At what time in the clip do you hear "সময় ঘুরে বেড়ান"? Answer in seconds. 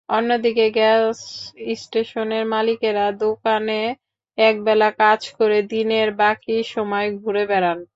6.73-7.81